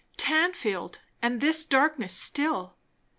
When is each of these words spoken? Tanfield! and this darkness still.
Tanfield! 0.17 0.97
and 1.21 1.41
this 1.41 1.63
darkness 1.63 2.11
still. 2.11 2.75